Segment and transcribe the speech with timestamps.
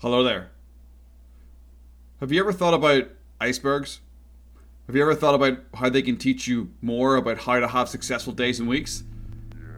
[0.00, 0.50] Hello there.
[2.20, 3.08] Have you ever thought about
[3.40, 4.00] icebergs?
[4.86, 7.88] Have you ever thought about how they can teach you more about how to have
[7.88, 9.04] successful days and weeks?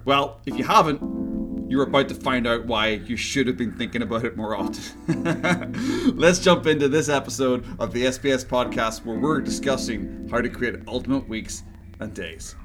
[0.05, 4.03] Well, if you haven't, you're about to find out why you should have been thinking
[4.03, 6.17] about it more often.
[6.17, 10.81] Let's jump into this episode of the SPS podcast where we're discussing how to create
[10.89, 11.63] ultimate weeks
[12.01, 12.57] and days.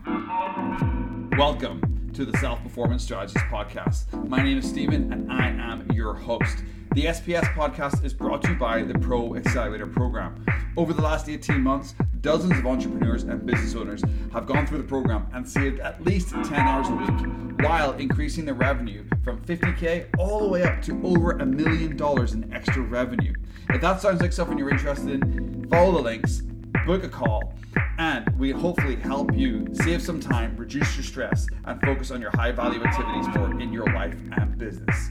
[1.37, 4.27] Welcome to the Self Performance Strategist podcast.
[4.27, 6.63] My name is Stephen and I am your host.
[6.93, 10.45] The SPS podcast is brought to you by the Pro Accelerator program.
[10.77, 14.83] Over the last 18 months, dozens of entrepreneurs and business owners have gone through the
[14.83, 20.05] program and saved at least 10 hours a week while increasing their revenue from 50k
[20.19, 23.33] all the way up to over a million dollars in extra revenue.
[23.69, 26.43] If that sounds like something you're interested in, follow the links,
[26.85, 27.55] book a call,
[27.97, 32.29] and we hopefully help you save some time, reduce your stress, and focus on your
[32.35, 35.09] high value activities more in your life and business.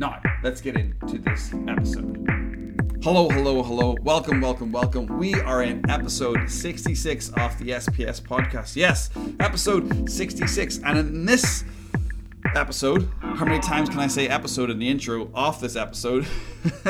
[0.00, 2.24] Now, let's get into this episode.
[3.02, 3.96] Hello, hello, hello.
[4.00, 5.18] Welcome, welcome, welcome.
[5.18, 8.76] We are in episode 66 of the SPS podcast.
[8.76, 10.78] Yes, episode 66.
[10.84, 11.64] And in this
[12.54, 16.28] episode, how many times can I say episode in the intro off this episode?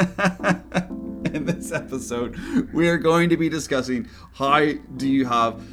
[1.32, 2.38] in this episode,
[2.75, 4.66] we are going to be discussing how
[4.98, 5.66] do you have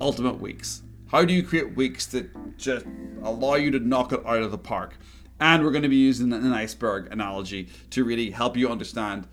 [0.00, 0.82] ultimate weeks?
[1.06, 2.84] How do you create weeks that just
[3.22, 4.96] allow you to knock it out of the park?
[5.40, 9.26] And we're going to be using an iceberg analogy to really help you understand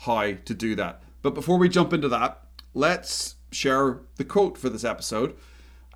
[0.00, 1.02] how to do that.
[1.22, 2.42] But before we jump into that,
[2.74, 5.34] let's share the quote for this episode.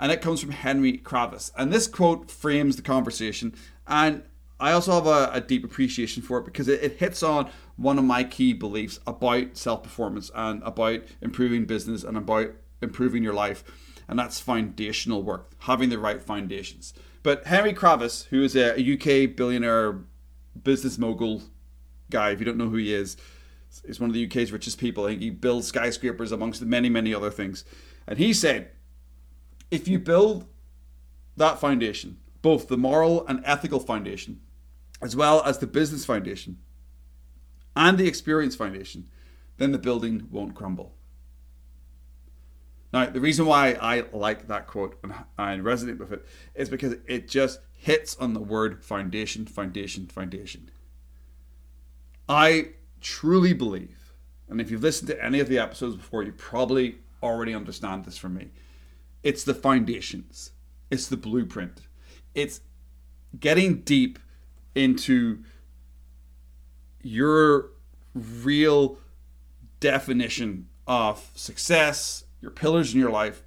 [0.00, 1.52] And it comes from Henry Kravis.
[1.56, 3.54] And this quote frames the conversation.
[3.86, 4.22] And
[4.58, 7.98] I also have a, a deep appreciation for it because it, it hits on one
[7.98, 13.34] of my key beliefs about self performance and about improving business and about improving your
[13.34, 13.64] life.
[14.08, 16.94] And that's foundational work, having the right foundations.
[17.22, 20.00] But Henry Kravis, who is a, UK billionaire
[20.62, 21.42] business mogul
[22.10, 23.16] guy, if you don't know who he is,
[23.84, 25.06] is one of the UK's richest people.
[25.06, 27.64] He builds skyscrapers amongst many, many other things.
[28.06, 28.70] And he said,
[29.70, 30.46] if you build
[31.36, 34.40] that foundation, both the moral and ethical foundation,
[35.00, 36.58] as well as the business foundation
[37.74, 39.08] and the experience foundation,
[39.56, 40.94] then the building won't crumble.
[42.92, 46.96] Now, the reason why I like that quote and, and resonate with it is because
[47.06, 50.70] it just hits on the word foundation, foundation, foundation.
[52.28, 52.70] I
[53.00, 54.12] truly believe,
[54.48, 58.18] and if you've listened to any of the episodes before, you probably already understand this
[58.18, 58.50] from me.
[59.22, 60.52] It's the foundations,
[60.90, 61.80] it's the blueprint,
[62.34, 62.60] it's
[63.38, 64.18] getting deep
[64.74, 65.42] into
[67.02, 67.70] your
[68.14, 68.98] real
[69.80, 73.42] definition of success your pillars in your life.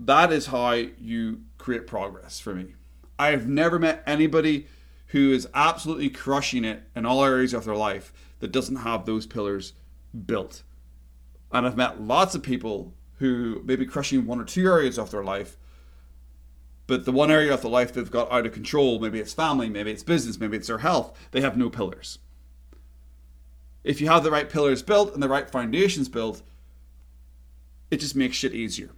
[0.00, 2.74] That is how you create progress for me.
[3.18, 4.66] I've never met anybody
[5.08, 9.26] who is absolutely crushing it in all areas of their life that doesn't have those
[9.26, 9.74] pillars
[10.26, 10.62] built.
[11.52, 15.10] And I've met lots of people who may be crushing one or two areas of
[15.10, 15.56] their life,
[16.86, 19.68] but the one area of their life they've got out of control, maybe it's family,
[19.68, 22.18] maybe it's business, maybe it's their health, they have no pillars.
[23.82, 26.42] If you have the right pillars built and the right foundations built,
[27.90, 28.90] it just makes shit easier.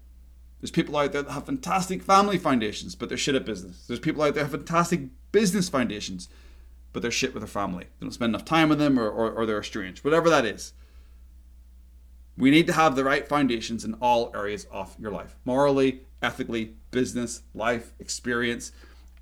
[0.60, 3.86] There's people out there that have fantastic family foundations, but they're shit at business.
[3.86, 5.02] There's people out there have fantastic
[5.32, 6.28] business foundations,
[6.92, 7.84] but they're shit with their family.
[7.84, 10.74] They don't spend enough time with them or, or, or they're estranged, whatever that is.
[12.36, 16.74] We need to have the right foundations in all areas of your life morally, ethically,
[16.90, 18.72] business, life, experience,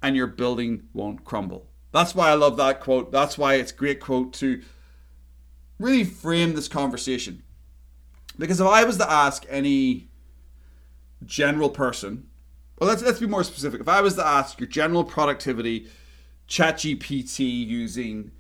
[0.03, 1.69] and your building won't crumble.
[1.93, 3.11] That's why I love that quote.
[3.13, 4.63] That's why it's a great quote to
[5.79, 7.43] really frame this conversation.
[8.39, 10.09] Because if I was to ask any
[11.25, 12.29] general person,
[12.79, 13.81] well, let's let's be more specific.
[13.81, 15.89] If I was to ask your general productivity,
[16.49, 18.31] ChatGPT using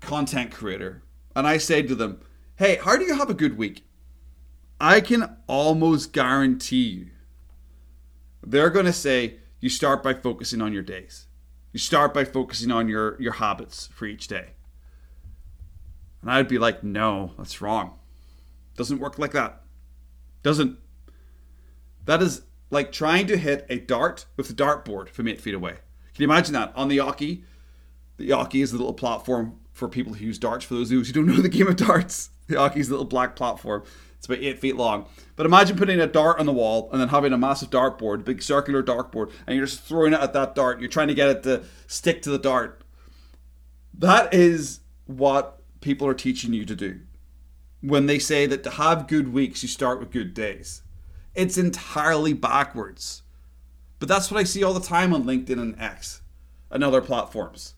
[0.00, 1.02] content creator,
[1.34, 2.20] and I say to them,
[2.56, 3.84] "Hey, how do you have a good week?"
[4.78, 7.10] I can almost guarantee you
[8.46, 11.26] they're going to say you start by focusing on your days.
[11.72, 14.50] You start by focusing on your your habits for each day.
[16.20, 17.98] And I'd be like, "No, that's wrong."
[18.76, 19.62] Doesn't work like that.
[20.42, 20.78] Doesn't.
[22.04, 25.72] That is like trying to hit a dart with a dartboard from eight feet away.
[26.14, 26.72] Can you imagine that?
[26.76, 27.42] On the oche,
[28.16, 30.64] the oche is a little platform for people who use darts.
[30.64, 33.36] For those who don't know the game of darts, the oche is a little black
[33.36, 33.82] platform.
[34.16, 35.06] It's about eight feet long.
[35.36, 38.42] But imagine putting a dart on the wall and then having a massive dartboard, big
[38.42, 40.80] circular dartboard, and you're just throwing it at that dart.
[40.80, 42.82] You're trying to get it to stick to the dart.
[43.92, 47.00] That is what people are teaching you to do
[47.86, 50.82] when they say that to have good weeks, you start with good days.
[51.34, 53.22] It's entirely backwards.
[53.98, 56.20] But that's what I see all the time on LinkedIn and X
[56.70, 57.74] and other platforms.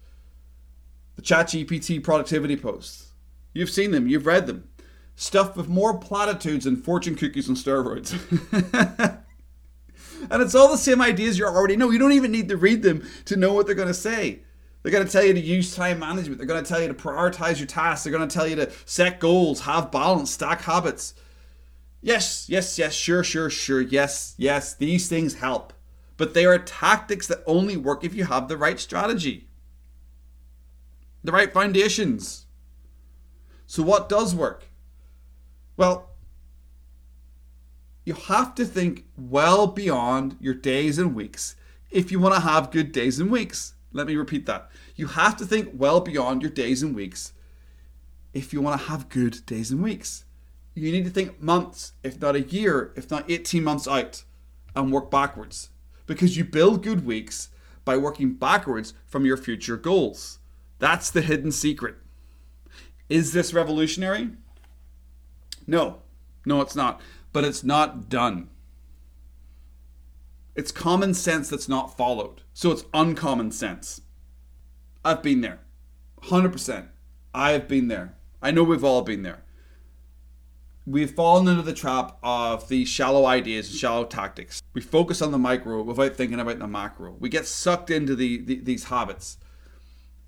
[1.16, 3.12] The ChatGPT productivity posts.
[3.52, 4.68] You've seen them, you've read them.
[5.14, 8.12] Stuff with more platitudes than fortune cookies and steroids.
[10.30, 11.90] and it's all the same ideas you already know.
[11.90, 14.42] You don't even need to read them to know what they're going to say.
[14.88, 16.38] They're going to tell you to use time management.
[16.38, 18.04] They're going to tell you to prioritize your tasks.
[18.04, 21.12] They're going to tell you to set goals, have balance, stack habits.
[22.00, 23.82] Yes, yes, yes, sure, sure, sure.
[23.82, 25.74] Yes, yes, these things help.
[26.16, 29.50] But they are tactics that only work if you have the right strategy,
[31.22, 32.46] the right foundations.
[33.66, 34.68] So, what does work?
[35.76, 36.12] Well,
[38.06, 41.56] you have to think well beyond your days and weeks
[41.90, 43.74] if you want to have good days and weeks.
[43.92, 44.70] Let me repeat that.
[44.96, 47.32] You have to think well beyond your days and weeks
[48.34, 50.24] if you want to have good days and weeks.
[50.74, 54.24] You need to think months, if not a year, if not 18 months out,
[54.76, 55.70] and work backwards.
[56.06, 57.48] Because you build good weeks
[57.84, 60.38] by working backwards from your future goals.
[60.78, 61.96] That's the hidden secret.
[63.08, 64.30] Is this revolutionary?
[65.66, 66.02] No,
[66.44, 67.00] no, it's not.
[67.32, 68.48] But it's not done.
[70.58, 72.42] It's common sense that's not followed.
[72.52, 74.00] So it's uncommon sense.
[75.04, 75.60] I've been there.
[76.24, 76.88] 100%.
[77.32, 78.16] I've been there.
[78.42, 79.44] I know we've all been there.
[80.84, 84.60] We've fallen into the trap of these shallow ideas and shallow tactics.
[84.74, 87.14] We focus on the micro without thinking about the macro.
[87.20, 89.38] We get sucked into the, the these habits.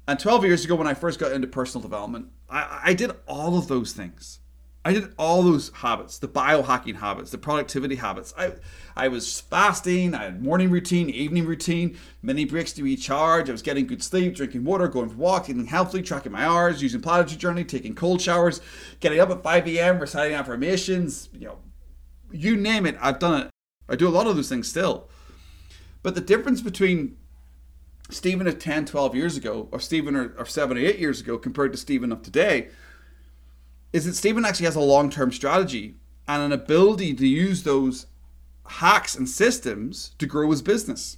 [0.06, 3.58] And 12 years ago, when I first got into personal development, I, I did all
[3.58, 4.38] of those things.
[4.82, 8.32] I did all those habits, the biohacking habits, the productivity habits.
[8.38, 8.54] I
[8.96, 13.50] I was fasting, I had morning routine, evening routine, many breaks to recharge.
[13.50, 16.82] I was getting good sleep, drinking water, going for walks, eating healthily, tracking my hours,
[16.82, 18.62] using Platitude Journey, taking cold showers,
[19.00, 21.58] getting up at 5 a.m., reciting affirmations, you know,
[22.32, 23.50] you name it, I've done it.
[23.88, 25.08] I do a lot of those things still.
[26.02, 27.18] But the difference between
[28.08, 31.72] Stephen of 10, 12 years ago, or Stephen of 7 or 8 years ago compared
[31.72, 32.70] to Stephen of today
[33.92, 35.96] is that Stephen actually has a long term strategy
[36.28, 38.06] and an ability to use those
[38.66, 41.16] hacks and systems to grow his business.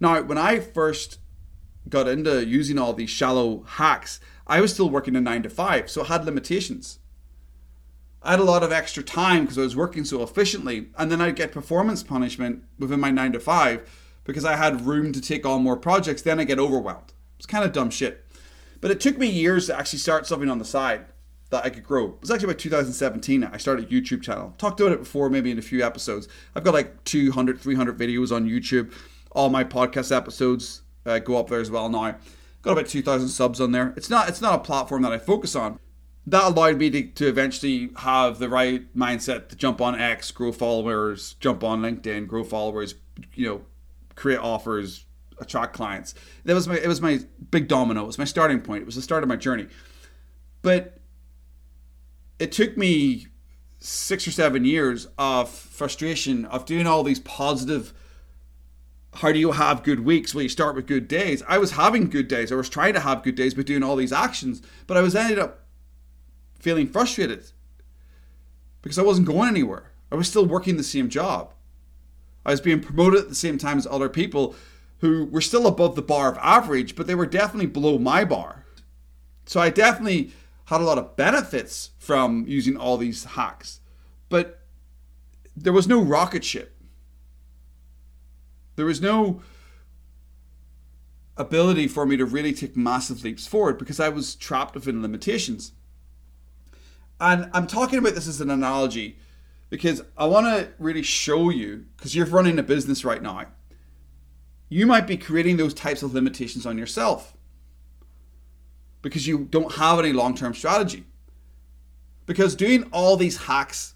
[0.00, 1.18] Now, when I first
[1.88, 5.88] got into using all these shallow hacks, I was still working a nine to five,
[5.88, 6.98] so it had limitations.
[8.22, 11.20] I had a lot of extra time because I was working so efficiently, and then
[11.20, 13.88] I'd get performance punishment within my nine to five
[14.24, 16.22] because I had room to take on more projects.
[16.22, 17.12] Then I get overwhelmed.
[17.36, 18.24] It's kind of dumb shit.
[18.80, 21.06] But it took me years to actually start something on the side
[21.50, 22.06] that I could grow.
[22.06, 24.54] It was actually about 2017 I started a YouTube channel.
[24.58, 26.28] Talked about it before, maybe in a few episodes.
[26.54, 28.92] I've got like 200, 300 videos on YouTube.
[29.32, 32.16] All my podcast episodes uh, go up there as well now.
[32.62, 33.94] Got about 2,000 subs on there.
[33.96, 35.78] It's not it's not a platform that I focus on.
[36.28, 40.50] That allowed me to, to eventually have the right mindset to jump on X, grow
[40.50, 42.96] followers, jump on LinkedIn, grow followers,
[43.34, 43.60] you know,
[44.16, 45.04] create offers,
[45.38, 46.14] attract clients.
[46.44, 47.20] That was my it was my
[47.52, 48.02] big domino.
[48.02, 48.82] It was my starting point.
[48.82, 49.68] It was the start of my journey.
[50.62, 50.95] But
[52.38, 53.26] it took me
[53.78, 57.92] six or seven years of frustration of doing all these positive
[59.14, 60.34] how do you have good weeks?
[60.34, 61.42] Well you start with good days.
[61.48, 62.52] I was having good days.
[62.52, 65.14] I was trying to have good days by doing all these actions but i was
[65.14, 65.64] ended up
[66.58, 67.44] feeling frustrated
[68.82, 69.92] because i wasn't going anywhere.
[70.10, 71.52] I was still working the same job.
[72.44, 74.54] I was being promoted at the same time as other people
[75.00, 78.64] who were still above the bar of average but they were definitely below my bar.
[79.46, 80.32] So i definitely
[80.66, 83.80] had a lot of benefits from using all these hacks,
[84.28, 84.60] but
[85.56, 86.76] there was no rocket ship.
[88.74, 89.40] There was no
[91.36, 95.72] ability for me to really take massive leaps forward because I was trapped within limitations.
[97.20, 99.18] And I'm talking about this as an analogy
[99.70, 103.46] because I want to really show you, because you're running a business right now,
[104.68, 107.35] you might be creating those types of limitations on yourself
[109.06, 111.04] because you don't have any long term strategy.
[112.26, 113.94] Because doing all these hacks,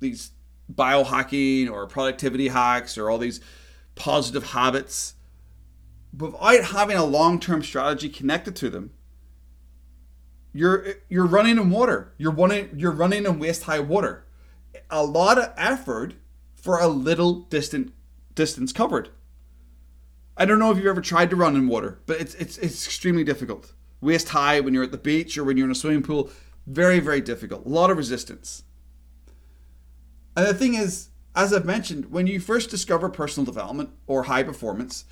[0.00, 0.30] these
[0.74, 3.42] biohacking or productivity hacks or all these
[3.94, 5.16] positive habits,
[6.16, 8.90] without having a long term strategy connected to them,
[10.54, 12.14] you're you're running in water.
[12.16, 14.24] You're running you're running in waist high water.
[14.88, 16.14] A lot of effort
[16.54, 17.92] for a little distant
[18.34, 19.10] distance covered.
[20.38, 22.86] I don't know if you've ever tried to run in water, but it's it's it's
[22.86, 26.02] extremely difficult waist high when you're at the beach or when you're in a swimming
[26.02, 26.30] pool.
[26.66, 27.66] Very, very difficult.
[27.66, 28.62] A lot of resistance.
[30.36, 34.42] And the thing is, as I've mentioned, when you first discover personal development or high
[34.42, 35.04] performance,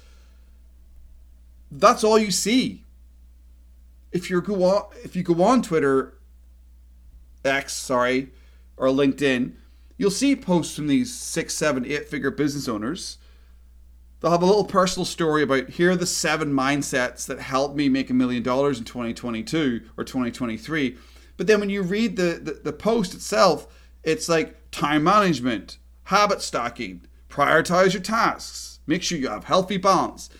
[1.70, 2.84] that's all you see.
[4.12, 6.14] If you go on, if you go on Twitter,
[7.44, 8.30] X, sorry,
[8.76, 9.52] or LinkedIn,
[9.96, 13.18] you'll see posts from these six, seven, eight figure business owners
[14.20, 17.88] They'll have a little personal story about here are the seven mindsets that helped me
[17.88, 20.96] make a million dollars in 2022 or 2023.
[21.36, 23.66] But then when you read the, the, the post itself,
[24.02, 30.30] it's like time management, habit stacking, prioritize your tasks, make sure you have healthy balance.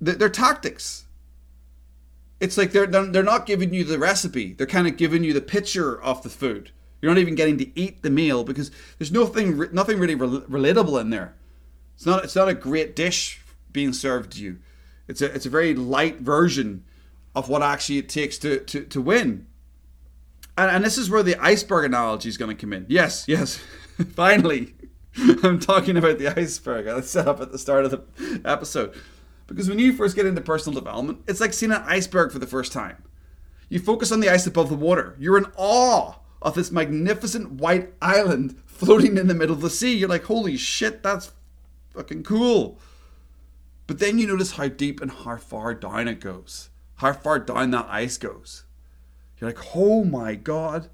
[0.00, 1.04] They're tactics.
[2.38, 5.40] It's like they're, they're not giving you the recipe, they're kind of giving you the
[5.40, 6.70] picture of the food.
[7.00, 11.10] You're not even getting to eat the meal because there's nothing nothing really relatable in
[11.10, 11.34] there.
[12.02, 13.40] It's not it's not a great dish
[13.70, 14.58] being served to you.
[15.06, 16.82] It's a it's a very light version
[17.32, 19.46] of what actually it takes to to, to win.
[20.58, 22.86] And, and this is where the iceberg analogy is going to come in.
[22.88, 23.62] Yes, yes.
[24.16, 24.74] Finally,
[25.44, 29.00] I'm talking about the iceberg I set up at the start of the episode.
[29.46, 32.48] Because when you first get into personal development, it's like seeing an iceberg for the
[32.48, 33.00] first time.
[33.68, 35.14] You focus on the ice above the water.
[35.20, 39.96] You're in awe of this magnificent white island floating in the middle of the sea.
[39.96, 41.30] You're like, holy shit, that's
[41.94, 42.78] fucking cool.
[43.86, 47.70] But then you notice how deep and how far down it goes, how far down
[47.72, 48.64] that ice goes.
[49.38, 50.88] You're like, oh my god.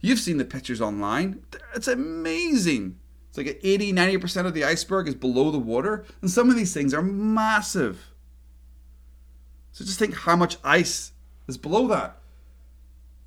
[0.00, 1.42] You've seen the pictures online.
[1.74, 2.98] It's amazing.
[3.28, 6.74] It's like 80, 90% of the iceberg is below the water, and some of these
[6.74, 8.12] things are massive.
[9.72, 11.12] So just think how much ice
[11.46, 12.16] is below that.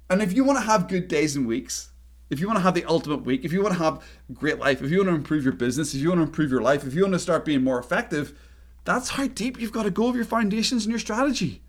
[0.10, 1.93] And if you want to have good days and weeks,
[2.34, 4.82] if you want to have the ultimate week, if you want to have great life,
[4.82, 6.94] if you want to improve your business, if you want to improve your life, if
[6.94, 8.38] you want to start being more effective,
[8.84, 11.62] that's how deep you've got to go of your foundations and your strategy.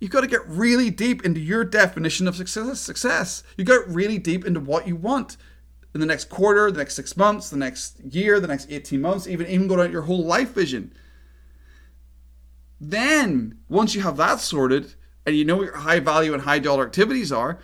[0.00, 2.80] You've got to get really deep into your definition of success.
[2.80, 3.42] Success.
[3.56, 5.36] You got really deep into what you want
[5.94, 9.26] in the next quarter, the next six months, the next year, the next 18 months,
[9.26, 10.92] even even go down your whole life vision.
[12.80, 14.94] Then, once you have that sorted,
[15.26, 17.58] and you know what your high value and high dollar activities are,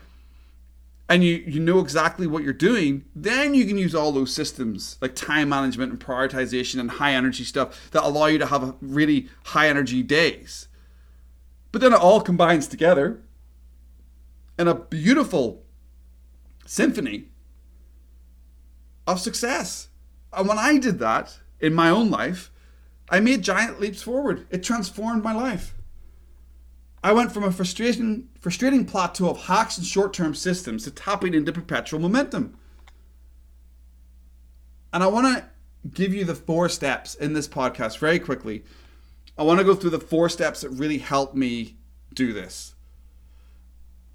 [1.09, 4.97] and you, you know exactly what you're doing, then you can use all those systems
[5.01, 9.29] like time management and prioritization and high energy stuff that allow you to have really
[9.47, 10.69] high energy days.
[11.73, 13.21] But then it all combines together
[14.59, 15.63] in a beautiful
[16.65, 17.29] symphony
[19.07, 19.89] of success.
[20.33, 22.51] And when I did that in my own life,
[23.11, 24.47] I made giant leaps forward.
[24.51, 25.75] It transformed my life.
[27.05, 31.35] I went from a frustrating, frustrating plateau of hacks and short term systems to tapping
[31.35, 32.57] into perpetual momentum.
[34.91, 35.45] And I want to
[35.91, 38.65] give you the four steps in this podcast very quickly.
[39.37, 41.77] I want to go through the four steps that really helped me
[42.15, 42.75] do this.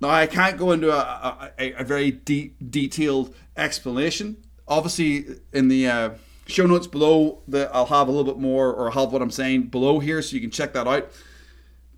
[0.02, 4.38] Now, I can't go into a, a, a very deep, detailed explanation.
[4.68, 6.10] Obviously, in the uh,
[6.48, 9.30] show notes below, the, I'll have a little bit more, or I'll have what I'm
[9.30, 11.12] saying below here so you can check that out.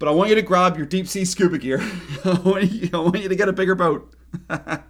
[0.01, 1.79] But I want you to grab your deep sea scuba gear.
[2.25, 4.11] I, want you, I want you to get a bigger boat.
[4.49, 4.83] and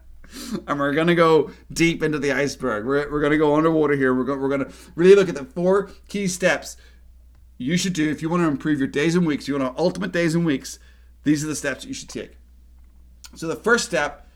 [0.80, 2.86] we're to go deep into the iceberg.
[2.86, 4.16] We're, we're to go underwater here.
[4.16, 6.78] We're, go, we're to really look at the four key steps
[7.58, 9.82] you should do if you want to improve your days and weeks, you want to
[9.84, 10.80] ultimate days and weeks,
[11.26, 12.38] these are the steps that you should take.
[13.36, 14.30] So the first step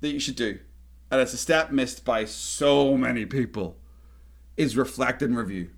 [0.00, 0.60] that you should do,
[1.10, 3.78] and it's a step missed by so many people,
[4.56, 5.70] is reflect and review.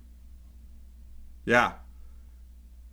[1.43, 1.71] Yeah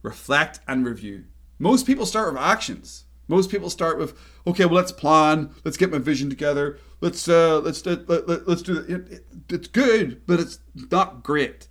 [0.02, 1.25] reflect and review.
[1.59, 3.04] Most people start with actions.
[3.28, 5.54] Most people start with, okay, well, let's plan.
[5.64, 6.78] Let's get my vision together.
[7.00, 9.12] Let's uh, let's let, let, let's do it.
[9.12, 9.26] it.
[9.49, 10.59] It's good, but it's
[10.90, 11.68] not great.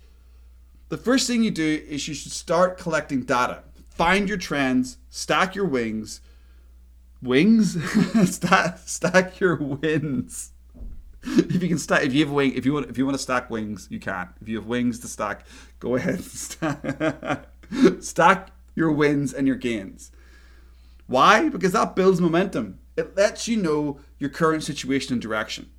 [0.88, 3.64] The first thing you do is you should start collecting data.
[3.90, 6.20] Find your trends, stack your wings.
[7.22, 7.78] Wings?
[8.34, 10.52] stack, stack your wins.
[11.24, 13.22] If you can stack, if you have wing, if you want, if you want to
[13.22, 14.28] stack wings, you can.
[14.40, 15.46] If you have wings to stack,
[15.78, 16.24] go ahead
[16.60, 17.38] and
[18.00, 18.50] stack.
[18.74, 20.12] Your wins and your gains.
[21.06, 21.50] Why?
[21.50, 22.78] Because that builds momentum.
[22.96, 25.70] It lets you know your current situation and direction.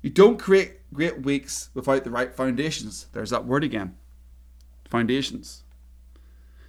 [0.00, 3.08] You don't create great weeks without the right foundations.
[3.12, 3.96] There's that word again
[4.88, 5.64] foundations.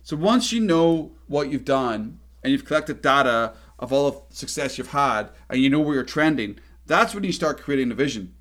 [0.04, 4.78] So once you know what you've done and you've collected data of all of success
[4.78, 8.34] you've had and you know where you're trending, that's when you start creating a vision.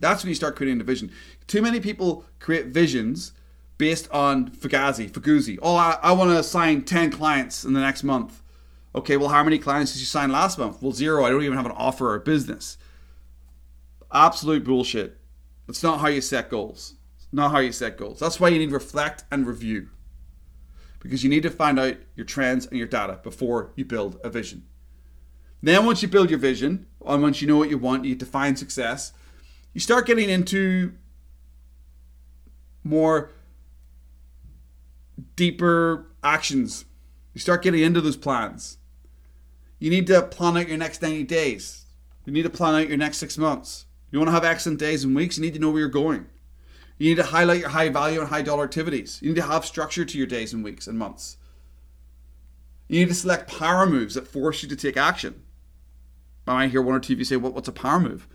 [0.00, 1.10] That's when you start creating a vision.
[1.46, 3.32] Too many people create visions
[3.78, 5.58] based on Fugazi, Fugazi.
[5.62, 8.42] Oh, I, I want to sign 10 clients in the next month.
[8.94, 10.82] Okay, well, how many clients did you sign last month?
[10.82, 11.24] Well, zero.
[11.24, 12.76] I don't even have an offer or a business.
[14.12, 15.18] Absolute bullshit.
[15.66, 16.94] That's not how you set goals.
[17.16, 18.18] It's not how you set goals.
[18.18, 19.90] That's why you need to reflect and review.
[21.00, 24.30] Because you need to find out your trends and your data before you build a
[24.30, 24.66] vision.
[25.62, 28.56] Then, once you build your vision, and once you know what you want, you define
[28.56, 29.12] success,
[29.74, 30.92] you start getting into
[32.82, 33.30] more
[35.36, 36.84] deeper actions.
[37.34, 38.78] You start getting into those plans.
[39.78, 41.86] You need to plan out your next 90 days.
[42.24, 43.86] You need to plan out your next six months.
[44.10, 46.26] You want to have excellent days and weeks, you need to know where you're going.
[46.98, 49.20] You need to highlight your high value and high dollar activities.
[49.22, 51.36] You need to have structure to your days and weeks and months.
[52.88, 55.42] You need to select power moves that force you to take action.
[56.46, 58.26] I might hear one or two of you say, well, what's a power move?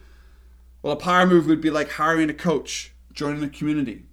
[0.82, 4.04] Well, a power move would be like hiring a coach, joining a community,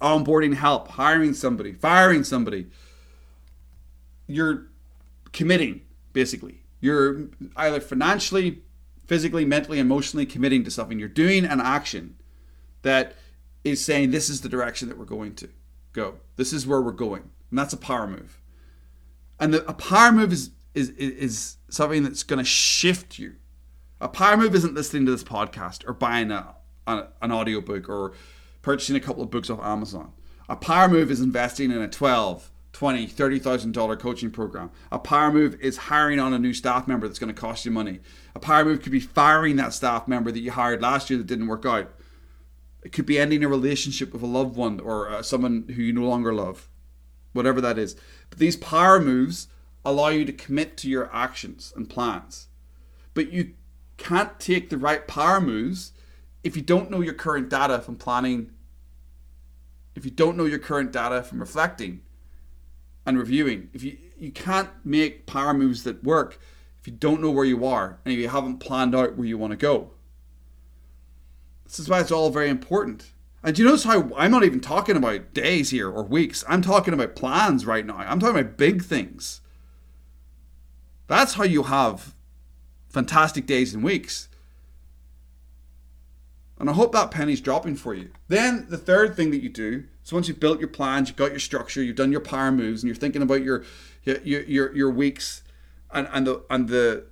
[0.00, 2.66] onboarding help, hiring somebody, firing somebody.
[4.26, 4.66] You're
[5.32, 6.62] committing, basically.
[6.80, 8.62] You're either financially,
[9.06, 10.98] physically, mentally, emotionally committing to something.
[10.98, 12.16] You're doing an action
[12.82, 13.14] that
[13.64, 15.48] is saying, this is the direction that we're going to
[15.92, 16.16] go.
[16.36, 17.30] This is where we're going.
[17.50, 18.40] And that's a power move.
[19.40, 23.36] And the, a power move is, is, is something that's going to shift you.
[24.00, 26.54] A power move isn't listening to this podcast or buying a,
[26.86, 28.12] a, an audiobook or
[28.66, 30.12] purchasing a couple of books off Amazon.
[30.48, 34.72] A power move is investing in a 12, 20, $30,000 coaching program.
[34.90, 37.70] A power move is hiring on a new staff member that's going to cost you
[37.70, 38.00] money.
[38.34, 41.28] A power move could be firing that staff member that you hired last year that
[41.28, 41.94] didn't work out.
[42.82, 45.92] It could be ending a relationship with a loved one or uh, someone who you
[45.92, 46.68] no longer love,
[47.34, 47.94] whatever that is.
[48.30, 49.46] But these power moves
[49.84, 52.48] allow you to commit to your actions and plans.
[53.14, 53.52] But you
[53.96, 55.92] can't take the right power moves
[56.46, 58.52] if you don't know your current data from planning,
[59.96, 62.02] if you don't know your current data from reflecting
[63.04, 63.70] and reviewing.
[63.72, 66.38] If you you can't make power moves that work
[66.80, 69.36] if you don't know where you are and if you haven't planned out where you
[69.36, 69.90] want to go.
[71.64, 73.12] This is why it's all very important.
[73.42, 76.44] And do you notice how I'm not even talking about days here or weeks?
[76.48, 77.96] I'm talking about plans right now.
[77.96, 79.40] I'm talking about big things.
[81.08, 82.14] That's how you have
[82.88, 84.28] fantastic days and weeks.
[86.58, 88.10] And I hope that penny's dropping for you.
[88.28, 91.32] Then the third thing that you do so once you've built your plans, you've got
[91.32, 93.64] your structure, you've done your power moves, and you're thinking about your
[94.04, 95.42] your your, your weeks
[95.92, 97.06] and, and the and the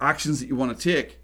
[0.00, 1.20] actions that you want to take,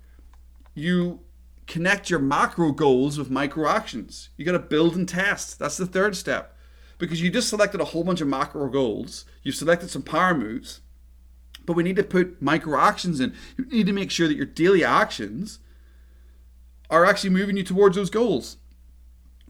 [0.74, 1.18] you
[1.66, 4.28] connect your macro goals with micro actions.
[4.36, 5.58] You got to build and test.
[5.58, 6.56] That's the third step.
[6.98, 10.82] Because you just selected a whole bunch of macro goals, you've selected some power moves,
[11.66, 13.34] but we need to put micro actions in.
[13.58, 15.58] You need to make sure that your daily actions
[16.92, 18.58] are actually moving you towards those goals.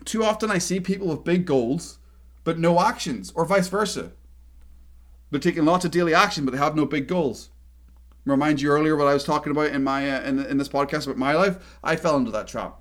[0.06, 1.98] Too often I see people with big goals
[2.44, 4.12] but no actions, or vice versa.
[5.30, 7.50] They're taking lots of daily action, but they have no big goals.
[8.24, 11.06] Remind you earlier what I was talking about in my uh, in, in this podcast
[11.06, 11.78] about my life.
[11.82, 12.80] I fell into that trap.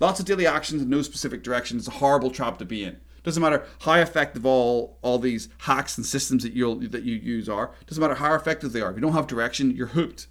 [0.00, 3.00] Lots of daily actions and no specific direction is a horrible trap to be in.
[3.22, 7.48] Doesn't matter how effective all all these hacks and systems that you that you use
[7.48, 7.72] are.
[7.86, 8.90] Doesn't matter how effective they are.
[8.90, 10.28] If you don't have direction, you're hooked.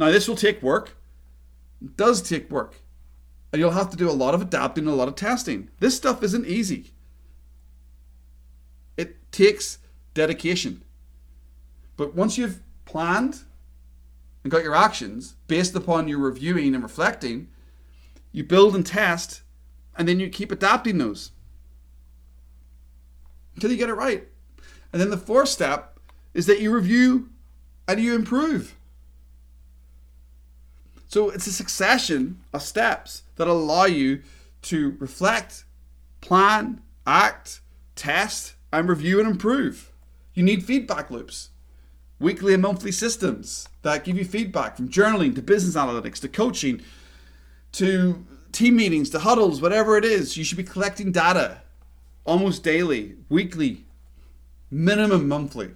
[0.00, 0.96] Now this will take work.
[1.96, 2.76] Does take work
[3.52, 5.68] and you'll have to do a lot of adapting and a lot of testing.
[5.78, 6.92] This stuff isn't easy.
[8.96, 9.78] It takes
[10.14, 10.82] dedication.
[11.96, 13.42] But once you've planned
[14.42, 17.48] and got your actions based upon your reviewing and reflecting,
[18.32, 19.42] you build and test,
[19.96, 21.32] and then you keep adapting those
[23.54, 24.26] until you get it right.
[24.92, 25.98] And then the fourth step
[26.32, 27.28] is that you review
[27.86, 28.74] and you improve.
[31.12, 34.22] So it's a succession of steps that allow you
[34.62, 35.64] to reflect,
[36.22, 37.60] plan, act,
[37.94, 39.92] test, and review and improve.
[40.32, 41.50] You need feedback loops,
[42.18, 46.80] weekly and monthly systems that give you feedback from journaling to business analytics to coaching
[47.72, 50.38] to team meetings to huddles, whatever it is.
[50.38, 51.60] You should be collecting data
[52.24, 53.84] almost daily, weekly,
[54.70, 55.72] minimum monthly.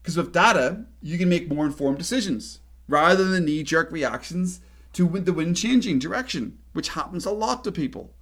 [0.00, 4.60] Because with data, you can make more informed decisions rather than the knee jerk reactions
[4.92, 8.14] to the wind changing direction, which happens a lot to people.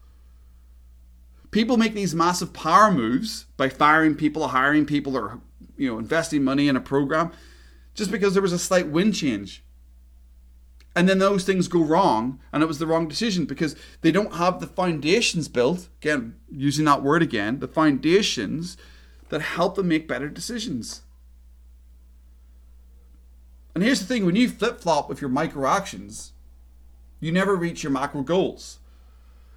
[1.50, 5.40] People make these massive power moves by firing people, or hiring people, or
[5.76, 7.30] you know, investing money in a program
[7.94, 9.64] just because there was a slight wind change.
[10.96, 14.34] And then those things go wrong, and it was the wrong decision because they don't
[14.34, 15.88] have the foundations built.
[16.00, 18.76] Again, using that word again, the foundations
[19.28, 21.02] that help them make better decisions.
[23.74, 26.32] And here's the thing when you flip flop with your micro actions,
[27.20, 28.78] you never reach your macro goals.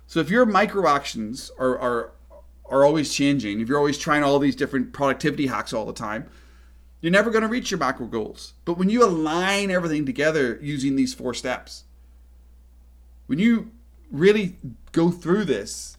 [0.08, 2.12] So if your micro actions are, are,
[2.66, 6.30] are always changing, if you're always trying all these different productivity hacks all the time,
[7.02, 8.54] you're never going to reach your macro goals.
[8.66, 11.84] But when you align everything together using these four steps,
[13.28, 13.72] when you
[14.12, 14.56] really
[14.94, 15.98] go through this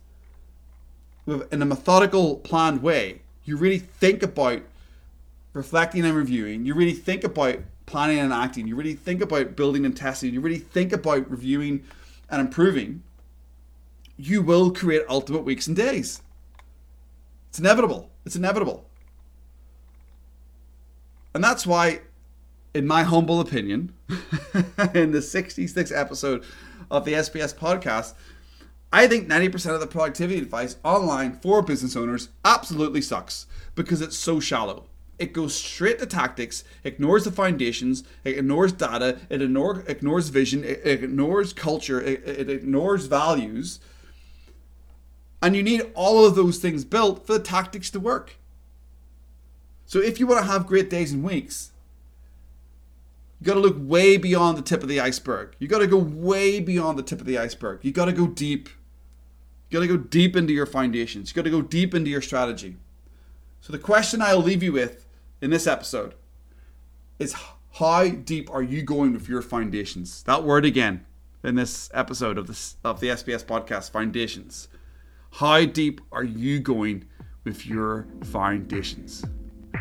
[1.26, 4.62] in a methodical, planned way, you really think about
[5.52, 9.84] reflecting and reviewing, you really think about planning and acting, you really think about building
[9.84, 11.84] and testing, you really think about reviewing
[12.30, 13.02] and improving,
[14.16, 16.22] you will create ultimate weeks and days.
[17.48, 18.10] It's inevitable.
[18.26, 18.86] It's inevitable.
[21.34, 22.00] And that's why
[22.74, 23.94] in my humble opinion,
[24.94, 26.44] in the 66th episode
[26.90, 28.14] of the SPS podcast,
[28.92, 34.16] I think 90% of the productivity advice online for business owners absolutely sucks because it's
[34.16, 34.87] so shallow.
[35.18, 40.62] It goes straight to tactics, ignores the foundations, it ignores data, it ignore, ignores vision,
[40.62, 43.80] it, it ignores culture, it, it ignores values.
[45.42, 48.36] And you need all of those things built for the tactics to work.
[49.86, 51.72] So if you want to have great days and weeks,
[53.40, 55.56] you got to look way beyond the tip of the iceberg.
[55.58, 57.80] You got to go way beyond the tip of the iceberg.
[57.82, 58.68] You got to go deep.
[59.68, 61.30] You got to go deep into your foundations.
[61.30, 62.76] You got to go deep into your strategy.
[63.60, 65.06] So the question I'll leave you with
[65.40, 66.14] in this episode
[67.18, 67.34] is
[67.74, 70.22] how deep are you going with your foundations?
[70.24, 71.04] That word again
[71.44, 74.68] in this episode of this of the SPS podcast, foundations.
[75.32, 77.04] How deep are you going
[77.44, 79.24] with your foundations?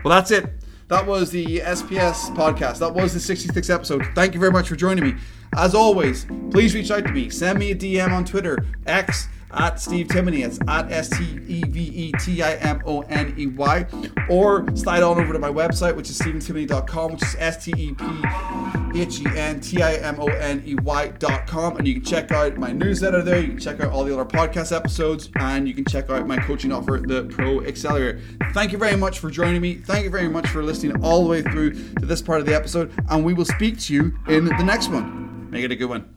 [0.04, 0.52] Well, that's it.
[0.89, 2.80] That was the SPS podcast.
[2.80, 4.08] That was the 66th episode.
[4.15, 5.15] Thank you very much for joining me.
[5.55, 7.29] As always, please reach out to me.
[7.29, 10.45] Send me a DM on Twitter, X, at Steve Timoney.
[10.45, 13.86] It's at S T E V E T I M O N E Y.
[14.29, 17.93] Or slide on over to my website, which is StephenTimoney.com, which is S T E
[17.93, 21.77] P H E N T I M O N E Y.com.
[21.77, 23.39] And you can check out my newsletter there.
[23.39, 25.29] You can check out all the other podcast episodes.
[25.39, 28.21] And you can check out my coaching offer, the Pro Accelerator.
[28.53, 29.75] Thank you very much for joining me.
[29.75, 32.55] Thank you very much for listening all the way through to this part of the
[32.55, 32.91] episode.
[33.10, 35.26] And we will speak to you in the next one.
[35.49, 36.16] Make it a good one.